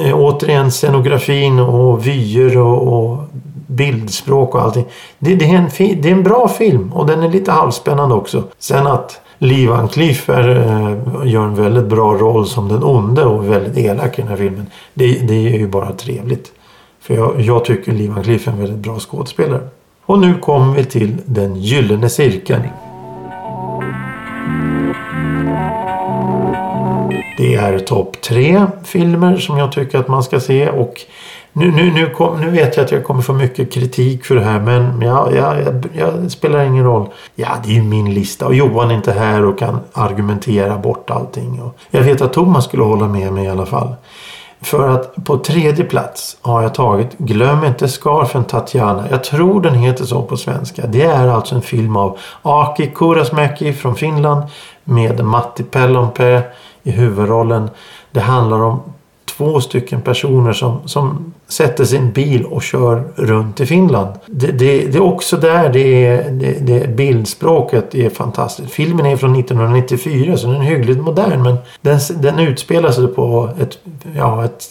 Eh, 0.00 0.14
återigen 0.14 0.70
scenografin 0.70 1.58
och 1.58 2.06
vyer 2.06 2.58
och, 2.58 2.88
och 2.88 3.18
bildspråk 3.66 4.54
och 4.54 4.62
allting. 4.62 4.84
Det, 5.18 5.34
det, 5.34 5.44
är 5.44 5.56
en, 5.56 6.00
det 6.02 6.08
är 6.08 6.12
en 6.12 6.22
bra 6.22 6.48
film 6.48 6.92
och 6.92 7.06
den 7.06 7.22
är 7.22 7.28
lite 7.28 7.52
halvspännande 7.52 8.14
också. 8.14 8.42
Sen 8.58 8.86
att 8.86 9.20
Lee 9.38 9.68
Van 9.68 9.88
Cleef 9.88 10.28
är, 10.28 10.48
eh, 10.48 11.32
gör 11.32 11.44
en 11.44 11.54
väldigt 11.54 11.84
bra 11.84 12.14
roll 12.14 12.46
som 12.46 12.68
den 12.68 12.84
onde 12.84 13.24
och 13.24 13.50
väldigt 13.50 13.76
elak 13.76 14.18
i 14.18 14.22
den 14.22 14.30
här 14.30 14.36
filmen. 14.36 14.66
Det, 14.94 15.28
det 15.28 15.54
är 15.54 15.58
ju 15.58 15.68
bara 15.68 15.92
trevligt. 15.92 16.52
För 17.00 17.14
jag, 17.14 17.40
jag 17.40 17.64
tycker 17.64 17.92
Lee 17.92 18.10
Van 18.10 18.24
Cleef 18.24 18.48
är 18.48 18.52
en 18.52 18.58
väldigt 18.58 18.78
bra 18.78 18.98
skådespelare. 18.98 19.68
Och 20.06 20.18
nu 20.18 20.34
kommer 20.34 20.74
vi 20.74 20.84
till 20.84 21.16
den 21.24 21.56
gyllene 21.56 22.08
cirkeln. 22.08 22.62
Det 27.38 27.54
är 27.54 27.78
topp 27.78 28.20
tre 28.20 28.66
filmer 28.84 29.36
som 29.36 29.58
jag 29.58 29.72
tycker 29.72 29.98
att 29.98 30.08
man 30.08 30.22
ska 30.22 30.40
se 30.40 30.70
och 30.70 31.00
nu, 31.58 31.70
nu, 31.70 31.90
nu, 31.92 32.10
kom, 32.10 32.40
nu 32.40 32.50
vet 32.50 32.76
jag 32.76 32.84
att 32.84 32.92
jag 32.92 33.04
kommer 33.04 33.22
få 33.22 33.32
mycket 33.32 33.72
kritik 33.72 34.24
för 34.24 34.34
det 34.34 34.44
här 34.44 34.60
men 34.60 35.02
ja, 35.02 35.28
ja, 35.32 35.60
jag, 35.60 35.88
jag 35.92 36.14
det 36.14 36.30
spelar 36.30 36.64
ingen 36.64 36.84
roll. 36.84 37.08
Ja, 37.34 37.48
det 37.64 37.70
är 37.70 37.74
ju 37.74 37.82
min 37.82 38.14
lista 38.14 38.46
och 38.46 38.54
Johan 38.54 38.90
är 38.90 38.94
inte 38.94 39.12
här 39.12 39.44
och 39.44 39.58
kan 39.58 39.80
argumentera 39.92 40.78
bort 40.78 41.10
allting. 41.10 41.62
Och 41.62 41.78
jag 41.90 42.02
vet 42.02 42.20
att 42.20 42.32
Thomas 42.32 42.64
skulle 42.64 42.82
hålla 42.82 43.08
med 43.08 43.32
mig 43.32 43.44
i 43.44 43.48
alla 43.48 43.66
fall. 43.66 43.94
För 44.60 44.88
att 44.88 45.24
på 45.24 45.38
tredje 45.38 45.84
plats 45.84 46.36
har 46.42 46.62
jag 46.62 46.74
tagit 46.74 47.18
Glöm 47.18 47.64
inte 47.64 47.88
scarfen 47.88 48.44
Tatjana. 48.44 49.04
Jag 49.10 49.24
tror 49.24 49.60
den 49.60 49.74
heter 49.74 50.04
så 50.04 50.22
på 50.22 50.36
svenska. 50.36 50.86
Det 50.86 51.02
är 51.02 51.28
alltså 51.28 51.54
en 51.54 51.62
film 51.62 51.96
av 51.96 52.18
Aki 52.42 52.86
Kurasmäki 52.94 53.72
från 53.72 53.94
Finland 53.94 54.42
med 54.84 55.24
Matti 55.24 55.62
Pellonpää 55.62 56.42
i 56.82 56.90
huvudrollen. 56.90 57.70
Det 58.10 58.20
handlar 58.20 58.62
om 58.62 58.82
två 59.36 59.60
stycken 59.60 60.00
personer 60.00 60.52
som, 60.52 60.80
som 60.88 61.32
sätter 61.48 61.84
sin 61.84 62.12
bil 62.12 62.44
och 62.44 62.62
kör 62.62 63.04
runt 63.16 63.60
i 63.60 63.66
Finland. 63.66 64.14
Det, 64.26 64.46
det, 64.46 64.86
det 64.86 64.98
är 64.98 65.02
också 65.02 65.36
där 65.36 65.68
det, 65.68 66.06
är, 66.06 66.30
det, 66.30 66.66
det, 66.66 66.88
bildspråket 66.88 67.94
är 67.94 68.10
fantastiskt. 68.10 68.70
Filmen 68.70 69.06
är 69.06 69.16
från 69.16 69.36
1994 69.36 70.36
så 70.36 70.46
den 70.46 70.60
är 70.60 70.64
hyggligt 70.64 71.00
modern 71.00 71.42
men 71.42 71.56
den, 71.80 72.00
den 72.20 72.38
utspelar 72.38 72.90
sig 72.90 73.06
på 73.06 73.50
ett, 73.60 73.78
ja, 74.16 74.44
ett 74.44 74.64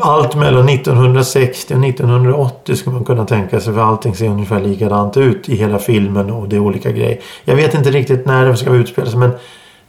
allt 0.00 0.34
mellan 0.34 0.68
1960 0.68 1.74
och 1.74 1.84
1980 1.84 2.76
skulle 2.76 2.94
man 2.94 3.04
kunna 3.04 3.26
tänka 3.26 3.60
sig 3.60 3.74
för 3.74 3.80
allting 3.80 4.14
ser 4.14 4.28
ungefär 4.28 4.60
likadant 4.60 5.16
ut 5.16 5.48
i 5.48 5.56
hela 5.56 5.78
filmen 5.78 6.30
och 6.30 6.48
det 6.48 6.56
är 6.56 6.60
olika 6.60 6.90
grejer. 6.90 7.18
Jag 7.44 7.56
vet 7.56 7.74
inte 7.74 7.90
riktigt 7.90 8.26
när 8.26 8.44
den 8.44 8.56
ska 8.56 8.70
utspela 8.70 9.10
sig 9.10 9.18
men 9.18 9.30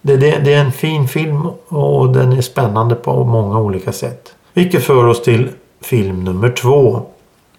det, 0.01 0.17
det, 0.17 0.39
det, 0.45 0.53
är 0.53 0.61
en 0.61 0.71
fin 0.71 1.07
film 1.07 1.47
och 1.67 2.13
den 2.13 2.33
är 2.33 2.41
spännande 2.41 2.95
på 2.95 3.23
många 3.23 3.59
olika 3.59 3.91
sätt. 3.91 4.33
Vilket 4.53 4.83
för 4.83 5.05
oss 5.05 5.21
till 5.21 5.49
film 5.81 6.23
nummer 6.23 6.49
två. 6.49 7.01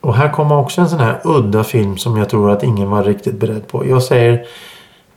Och 0.01 0.15
här 0.15 0.29
kommer 0.29 0.59
också 0.59 0.81
en 0.81 0.89
sån 0.89 1.01
här 1.01 1.21
udda 1.25 1.65
film 1.65 1.99
som 1.99 2.17
jag 2.17 2.29
tror 2.29 2.51
att 2.51 2.63
ingen 2.63 2.91
var 2.91 3.05
riktigt 3.05 3.41
beredd 3.41 3.69
på. 3.69 3.87
Jag 3.87 4.03
säger 4.03 4.47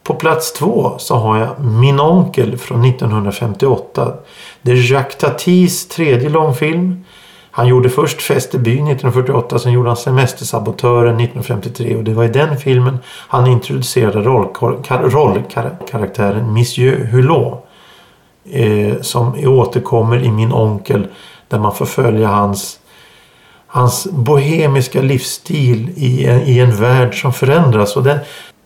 på 0.04 0.14
plats 0.14 0.54
två 0.54 0.96
så 0.98 1.16
har 1.16 1.38
jag 1.38 1.66
Min 1.66 2.00
onkel 2.00 2.58
från 2.58 2.86
1958. 2.86 4.14
Det 4.62 4.72
är 4.72 4.92
Jacques 4.92 5.18
Tatis 5.18 5.88
tredje 5.88 6.30
långfilm. 6.30 7.06
Han 7.56 7.68
gjorde 7.68 7.90
först 7.90 8.22
Fest 8.22 8.56
i 8.56 8.58
byn 8.58 8.88
1948, 8.88 9.60
sen 9.60 9.72
gjorde 9.72 9.90
han 9.90 9.98
Semestersabotören 9.98 11.16
1953 11.16 11.96
och 11.96 12.04
det 12.04 12.14
var 12.14 12.24
i 12.24 12.28
den 12.28 12.58
filmen 12.58 12.98
han 13.08 13.48
introducerade 13.48 14.20
rollkaraktären 15.10 16.54
Monsieur 16.54 17.06
Hulot. 17.06 17.66
Eh, 18.52 19.02
som 19.02 19.34
återkommer 19.48 20.24
i 20.24 20.32
Min 20.32 20.54
onkel 20.54 21.08
där 21.48 21.60
man 21.60 21.76
får 21.76 21.86
följa 21.86 22.28
hans 22.28 22.80
hans 23.68 24.08
bohemiska 24.12 25.02
livsstil 25.02 25.90
i 25.96 26.26
en, 26.26 26.42
i 26.42 26.60
en 26.60 26.76
värld 26.76 27.22
som 27.22 27.34
förändras. 27.34 27.96
Och 27.96 28.04
den, 28.04 28.20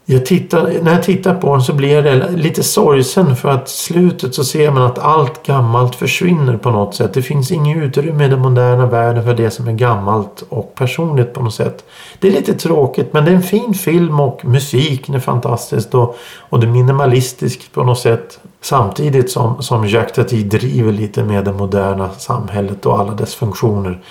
jag 0.10 0.26
tittar, 0.26 0.84
när 0.84 0.92
jag 0.92 1.04
tittar 1.04 1.36
på 1.36 1.52
den 1.52 1.62
så 1.62 1.74
blir 1.74 2.06
jag 2.06 2.32
lite 2.40 2.64
sorgsen 2.64 3.36
för 3.36 3.50
att 3.50 3.70
slutet 3.70 4.36
så 4.36 4.44
ser 4.44 4.72
man 4.72 4.84
att 4.84 5.00
allt 5.00 5.44
gammalt 5.44 5.96
försvinner 5.96 6.58
på 6.58 6.72
något 6.72 6.96
sätt. 6.96 7.14
Det 7.14 7.22
finns 7.22 7.52
inget 7.52 7.78
utrymme 7.78 8.26
i 8.26 8.28
den 8.28 8.40
moderna 8.40 8.86
världen 8.86 9.24
för 9.24 9.34
det 9.34 9.52
som 9.52 9.68
är 9.68 9.74
gammalt 9.74 10.44
och 10.50 10.76
personligt 10.76 11.34
på 11.34 11.44
något 11.44 11.54
sätt. 11.54 11.86
Det 12.20 12.28
är 12.28 12.32
lite 12.32 12.54
tråkigt 12.54 13.14
men 13.14 13.26
det 13.26 13.32
är 13.32 13.36
en 13.36 13.44
fin 13.44 13.74
film 13.74 14.20
och 14.20 14.46
musiken 14.46 15.16
är 15.16 15.20
fantastisk 15.20 15.94
och, 15.94 16.18
och 16.40 16.60
det 16.60 16.68
är 16.68 16.72
minimalistiskt 16.72 17.74
på 17.74 17.84
något 17.84 18.00
sätt. 18.00 18.40
Samtidigt 18.62 19.32
som, 19.32 19.62
som 19.62 19.88
Jacques 19.88 20.16
Tati 20.16 20.44
driver 20.44 20.92
lite 20.92 21.24
med 21.24 21.46
det 21.46 21.54
moderna 21.54 22.10
samhället 22.10 22.86
och 22.86 23.00
alla 23.00 23.14
dess 23.14 23.36
funktioner. 23.36 24.02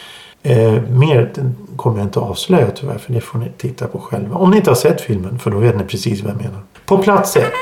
Eh, 0.46 0.82
mer 0.90 1.30
kommer 1.76 1.98
jag 1.98 2.06
inte 2.06 2.18
att 2.18 2.30
avslöja 2.30 2.70
tyvärr 2.70 2.98
för 2.98 3.12
det 3.12 3.20
får 3.20 3.38
ni 3.38 3.52
titta 3.56 3.86
på 3.86 3.98
själva. 3.98 4.36
Om 4.36 4.50
ni 4.50 4.56
inte 4.56 4.70
har 4.70 4.74
sett 4.74 5.00
filmen 5.00 5.38
för 5.38 5.50
då 5.50 5.58
vet 5.58 5.76
ni 5.76 5.84
precis 5.84 6.22
vad 6.22 6.32
jag 6.32 6.36
menar. 6.36 6.60
På 6.86 6.98
plats 6.98 7.36
ett. 7.36 7.52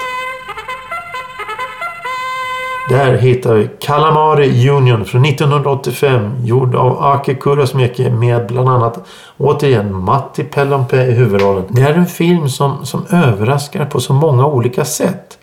Där 2.89 3.19
hittar 3.19 3.55
vi 3.55 3.69
Calamari 3.81 4.69
Union 4.71 5.05
från 5.05 5.25
1985 5.25 6.31
gjord 6.45 6.75
av 6.75 7.03
Aki 7.03 7.35
Kurosmäki 7.35 8.11
med 8.11 8.47
bland 8.47 8.69
annat 8.69 8.99
återigen 9.37 9.95
Matti 9.95 10.45
Pellonpää 10.45 11.07
i 11.07 11.13
huvudrollen. 11.13 11.65
Det 11.69 11.83
är 11.83 11.95
en 11.95 12.07
film 12.07 12.49
som, 12.49 12.87
som 12.87 13.07
överraskar 13.11 13.85
på 13.85 14.01
så 14.01 14.13
många 14.13 14.47
olika 14.47 14.85
sätt. 14.85 15.39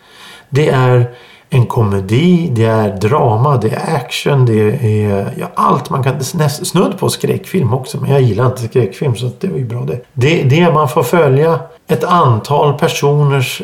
Det 0.49 0.69
är 0.69 1.15
en 1.53 1.65
komedi, 1.65 2.49
det 2.51 2.65
är 2.65 2.97
drama, 2.97 3.57
det 3.57 3.69
är 3.69 3.95
action, 3.95 4.45
det 4.45 4.69
är 5.03 5.33
ja, 5.37 5.51
allt 5.55 5.89
man 5.89 6.03
kan. 6.03 6.23
Snudd 6.49 6.99
på 6.99 7.09
skräckfilm 7.09 7.73
också 7.73 7.97
men 8.01 8.11
jag 8.11 8.21
gillar 8.21 8.45
inte 8.45 8.61
skräckfilm 8.61 9.15
så 9.15 9.31
det 9.39 9.47
var 9.47 9.57
ju 9.57 9.65
bra 9.65 9.85
det. 9.85 10.01
Det, 10.13 10.43
det 10.43 10.73
man 10.73 10.89
får 10.89 11.03
följa 11.03 11.59
ett 11.87 12.03
antal 12.03 12.77
personers 12.79 13.61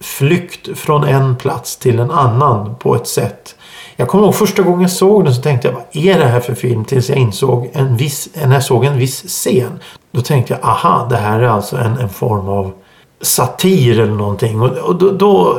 flykt 0.00 0.78
från 0.78 1.04
en 1.04 1.36
plats 1.36 1.76
till 1.76 1.98
en 1.98 2.10
annan 2.10 2.74
på 2.76 2.94
ett 2.94 3.06
sätt. 3.06 3.56
Jag 3.96 4.08
kommer 4.08 4.24
ihåg 4.24 4.34
första 4.34 4.62
gången 4.62 4.82
jag 4.82 4.90
såg 4.90 5.24
den 5.24 5.34
så 5.34 5.42
tänkte 5.42 5.68
jag 5.68 5.74
vad 5.74 6.04
är 6.04 6.18
det 6.18 6.26
här 6.26 6.40
för 6.40 6.54
film? 6.54 6.84
Tills 6.84 7.08
jag 7.08 7.18
insåg 7.18 7.70
en 7.72 7.96
viss, 7.96 8.28
när 8.46 8.54
jag 8.54 8.64
såg 8.64 8.84
en 8.84 8.98
viss 8.98 9.22
scen. 9.22 9.80
Då 10.12 10.20
tänkte 10.20 10.52
jag 10.52 10.70
aha 10.70 11.06
det 11.10 11.16
här 11.16 11.40
är 11.40 11.48
alltså 11.48 11.76
en, 11.76 11.98
en 11.98 12.08
form 12.08 12.48
av 12.48 12.72
satir 13.20 14.00
eller 14.00 14.14
någonting. 14.14 14.60
Och, 14.60 14.76
och 14.76 14.96
då, 14.96 15.10
då, 15.10 15.58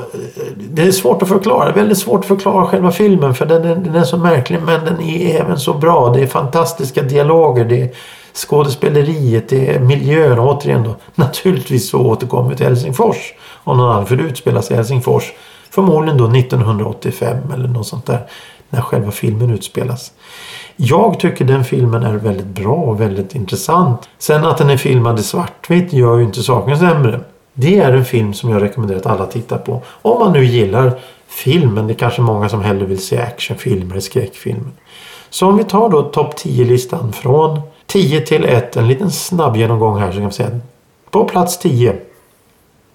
det 0.56 0.82
är 0.82 0.92
svårt 0.92 1.22
att 1.22 1.30
förklara. 1.30 1.72
Väldigt 1.72 1.98
svårt 1.98 2.20
att 2.20 2.26
förklara 2.26 2.68
själva 2.68 2.92
filmen 2.92 3.36
för 3.36 3.46
den, 3.46 3.62
den, 3.62 3.96
är 3.96 4.04
så 4.04 4.18
märklig 4.18 4.60
men 4.66 4.86
den 4.86 5.02
är 5.02 5.42
även 5.42 5.60
så 5.60 5.74
bra. 5.74 6.14
Det 6.14 6.22
är 6.22 6.28
fantastiska 6.28 7.02
dialoger. 7.02 7.66
Det 7.66 7.82
är 7.82 7.90
skådespeleriet, 8.34 9.50
det 9.50 9.76
är 9.76 9.80
miljön 9.80 10.40
och 10.40 10.56
återigen 10.56 10.84
då 10.84 10.96
naturligtvis 11.16 11.90
så 11.90 12.00
återkommer 12.00 12.50
vi 12.50 12.56
till 12.56 12.66
Helsingfors. 12.66 13.34
Om 13.64 13.78
någon 13.78 13.92
annan, 13.92 14.06
för 14.06 14.16
det 14.16 14.24
utspelar 14.24 14.62
sig 14.62 14.74
i 14.74 14.78
Helsingfors. 14.78 15.34
Förmodligen 15.70 16.18
då 16.18 16.28
1985 16.28 17.38
eller 17.54 17.68
något 17.68 17.88
sånt 17.88 18.06
där. 18.06 18.28
När 18.70 18.82
själva 18.82 19.12
filmen 19.12 19.52
utspelas. 19.52 20.12
Jag 20.76 21.20
tycker 21.20 21.46
den 21.46 21.66
filmen 21.66 22.04
är 22.04 22.14
väldigt 22.14 22.46
bra 22.46 22.76
och 22.76 23.02
väldigt 23.02 23.36
intressant. 23.36 24.10
Sen 24.18 24.46
att 24.46 24.58
den 24.58 24.70
är 24.70 24.78
filmad 24.78 25.20
i 25.20 25.24
svartvitt 25.24 25.94
gör 25.94 26.18
ju 26.18 26.24
inte 26.24 26.44
saken 26.44 26.80
sämre. 26.80 27.20
Det 27.54 27.80
är 27.80 27.92
en 27.92 28.06
film 28.06 28.34
som 28.34 28.50
jag 28.50 28.62
rekommenderar 28.62 29.00
att 29.00 29.06
alla 29.06 29.26
tittar 29.26 29.58
på. 29.58 29.82
Om 30.02 30.20
man 30.20 30.34
nu 30.34 30.46
gillar 30.46 31.00
filmen. 31.28 31.88
Det 31.88 31.94
är 31.94 31.96
kanske 31.96 32.22
många 32.22 32.50
som 32.50 32.62
hellre 32.62 32.86
vill 32.86 33.02
se 33.02 33.18
actionfilmer 33.18 33.92
eller 33.92 34.02
skräckfilmer. 34.02 34.72
Så 35.30 35.48
om 35.48 35.58
vi 35.58 35.64
tar 35.64 35.90
då 35.90 36.04
topp 36.04 36.34
10-listan 36.36 37.14
från 37.14 37.62
10 37.86 38.22
till 38.22 38.46
1. 38.46 38.78
En 38.78 38.88
liten 38.88 39.12
snabb 39.12 39.58
genomgång 39.58 40.00
här 40.00 40.12
så 40.12 40.18
kan 40.18 40.28
vi 40.28 40.34
säga. 40.34 40.60
På 41.10 41.26
plats 41.26 41.60
10. 41.60 41.96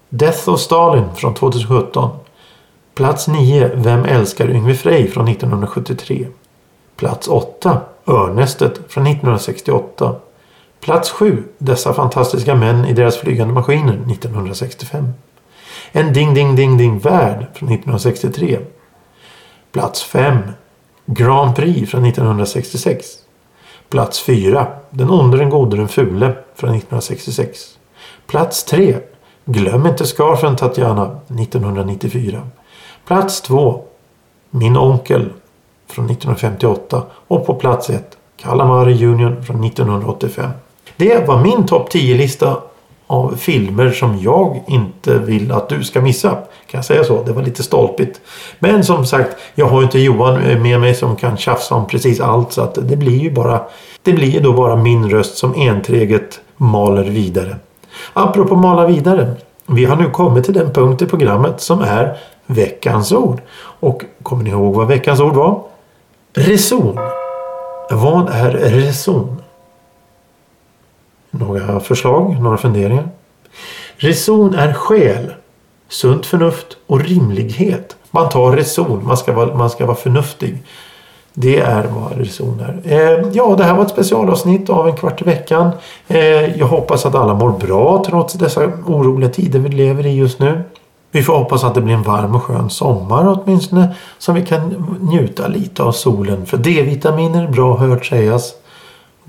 Death 0.09 0.49
of 0.49 0.59
Stalin 0.59 1.05
från 1.15 1.33
2017. 1.33 2.09
Plats 2.95 3.27
9. 3.27 3.71
Vem 3.73 4.05
älskar 4.05 4.49
Yngve 4.49 4.75
Frey 4.75 5.07
från 5.07 5.27
1973. 5.27 6.27
Plats 6.95 7.27
8. 7.27 7.81
Örnästet 8.07 8.79
från 8.87 9.07
1968. 9.07 10.15
Plats 10.79 11.11
7. 11.11 11.43
Dessa 11.57 11.93
fantastiska 11.93 12.55
män 12.55 12.85
i 12.85 12.93
deras 12.93 13.17
flygande 13.17 13.53
maskiner 13.53 13.93
1965. 13.93 15.13
En 15.91 16.13
Ding 16.13 16.33
Ding 16.33 16.55
Ding 16.55 16.77
Ding 16.77 16.99
Värld 16.99 17.45
från 17.53 17.69
1963. 17.69 18.59
Plats 19.71 20.03
5. 20.03 20.37
Grand 21.05 21.55
Prix 21.55 21.91
från 21.91 22.05
1966. 22.05 23.07
Plats 23.89 24.19
4. 24.19 24.67
Den 24.89 25.09
onde, 25.09 25.37
den 25.37 25.49
gode, 25.49 25.77
den 25.77 25.87
fule 25.87 26.35
från 26.55 26.69
1966. 26.69 27.77
Plats 28.27 28.63
3. 28.63 28.97
Glöm 29.45 29.85
inte 29.85 30.05
scarfen 30.05 30.55
Tatjana 30.55 31.19
1994. 31.27 32.47
Plats 33.07 33.41
2. 33.41 33.83
Min 34.49 34.77
onkel 34.77 35.33
från 35.87 36.05
1958 36.05 37.03
och 37.27 37.45
på 37.45 37.53
plats 37.53 37.89
1 37.89 38.17
Calamari 38.37 39.05
Union 39.05 39.43
från 39.43 39.63
1985. 39.63 40.49
Det 40.95 41.27
var 41.27 41.41
min 41.41 41.65
topp 41.65 41.93
10-lista 41.93 42.57
av 43.07 43.35
filmer 43.37 43.91
som 43.91 44.19
jag 44.21 44.63
inte 44.67 45.19
vill 45.19 45.51
att 45.51 45.69
du 45.69 45.83
ska 45.83 46.01
missa. 46.01 46.29
Kan 46.31 46.77
jag 46.77 46.85
säga 46.85 47.03
så? 47.03 47.23
Det 47.23 47.33
var 47.33 47.43
lite 47.43 47.63
stolpigt. 47.63 48.21
Men 48.59 48.83
som 48.83 49.05
sagt, 49.05 49.37
jag 49.55 49.65
har 49.65 49.83
inte 49.83 49.99
Johan 49.99 50.61
med 50.61 50.79
mig 50.79 50.95
som 50.95 51.15
kan 51.15 51.37
tjafsa 51.37 51.75
om 51.75 51.87
precis 51.87 52.19
allt 52.19 52.51
så 52.51 52.61
att 52.61 52.77
det 52.81 52.95
blir 52.95 53.17
ju 53.17 53.31
bara 53.31 53.61
det 54.03 54.13
blir 54.13 54.41
då 54.41 54.53
bara 54.53 54.75
min 54.75 55.09
röst 55.09 55.37
som 55.37 55.53
enträget 55.55 56.39
maler 56.57 57.03
vidare. 57.03 57.55
Apropå 58.13 58.55
mala 58.55 58.87
vidare. 58.87 59.33
Vi 59.65 59.85
har 59.85 59.95
nu 59.95 60.09
kommit 60.09 60.45
till 60.45 60.53
den 60.53 60.73
punkt 60.73 61.01
i 61.01 61.05
programmet 61.05 61.61
som 61.61 61.81
är 61.81 62.17
veckans 62.45 63.11
ord. 63.11 63.41
Och 63.79 64.03
kommer 64.23 64.43
ni 64.43 64.49
ihåg 64.49 64.75
vad 64.75 64.87
veckans 64.87 65.19
ord 65.19 65.33
var? 65.33 65.61
Reson. 66.33 66.97
Vad 67.91 68.29
är 68.29 68.51
reson? 68.51 69.41
Några 71.39 71.79
förslag? 71.79 72.41
Några 72.41 72.57
funderingar? 72.57 73.09
Reson 73.97 74.55
är 74.55 74.73
skäl, 74.73 75.33
sunt 75.89 76.25
förnuft 76.25 76.77
och 76.87 76.99
rimlighet. 76.99 77.95
Man 78.11 78.29
tar 78.29 78.51
reson, 78.51 79.05
man 79.05 79.17
ska 79.17 79.33
vara, 79.33 79.55
man 79.55 79.69
ska 79.69 79.85
vara 79.85 79.97
förnuftig. 79.97 80.63
Det 81.33 81.59
är 81.59 81.83
vad 81.83 82.17
reson 82.17 82.59
är. 82.59 82.81
Eh, 82.93 83.29
ja, 83.33 83.55
det 83.57 83.63
här 83.63 83.73
var 83.73 83.83
ett 83.83 83.89
specialavsnitt 83.89 84.69
av 84.69 84.87
en 84.87 84.95
kvart 84.95 85.21
i 85.21 85.25
veckan. 85.25 85.71
Eh, 86.07 86.59
jag 86.59 86.67
hoppas 86.67 87.05
att 87.05 87.15
alla 87.15 87.33
mår 87.33 87.51
bra 87.51 88.03
trots 88.05 88.33
dessa 88.33 88.65
oroliga 88.65 89.29
tider 89.29 89.59
vi 89.59 89.69
lever 89.69 90.05
i 90.05 90.15
just 90.15 90.39
nu. 90.39 90.63
Vi 91.11 91.23
får 91.23 91.37
hoppas 91.37 91.63
att 91.63 91.75
det 91.75 91.81
blir 91.81 91.93
en 91.93 92.03
varm 92.03 92.35
och 92.35 92.43
skön 92.43 92.69
sommar 92.69 93.39
åtminstone. 93.43 93.95
Så 94.17 94.31
vi 94.31 94.45
kan 94.45 94.85
njuta 95.01 95.47
lite 95.47 95.83
av 95.83 95.91
solen. 95.91 96.45
För 96.45 96.57
D-vitaminer 96.57 97.43
är 97.43 97.47
bra 97.47 97.77
hört 97.77 98.05
sägas. 98.05 98.53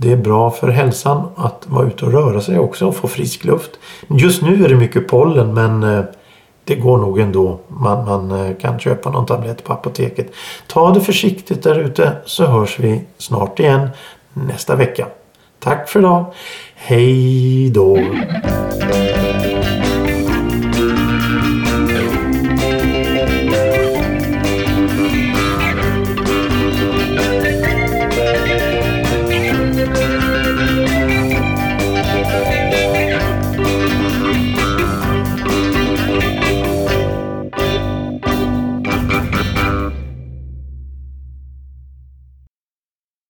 Det 0.00 0.12
är 0.12 0.16
bra 0.16 0.50
för 0.50 0.68
hälsan 0.68 1.28
att 1.36 1.66
vara 1.66 1.86
ute 1.86 2.04
och 2.04 2.12
röra 2.12 2.40
sig 2.40 2.58
också 2.58 2.86
och 2.86 2.96
få 2.96 3.08
frisk 3.08 3.44
luft. 3.44 3.70
Just 4.08 4.42
nu 4.42 4.64
är 4.64 4.68
det 4.68 4.74
mycket 4.74 5.08
pollen 5.08 5.54
men 5.54 5.82
eh, 5.82 6.04
det 6.64 6.74
går 6.74 6.98
nog 6.98 7.18
ändå. 7.18 7.60
Man, 7.68 8.04
man 8.04 8.30
eh, 8.30 8.56
kan 8.56 8.78
köpa 8.78 9.10
någon 9.10 9.26
tablett 9.26 9.64
på 9.64 9.72
apoteket. 9.72 10.32
Ta 10.66 10.90
det 10.90 11.00
försiktigt 11.00 11.62
där 11.62 11.78
ute 11.78 12.12
så 12.24 12.46
hörs 12.46 12.78
vi 12.78 13.04
snart 13.18 13.60
igen 13.60 13.88
nästa 14.32 14.76
vecka. 14.76 15.06
Tack 15.58 15.88
för 15.88 15.98
idag. 15.98 16.24
Hej 16.74 17.70
då! 17.70 17.98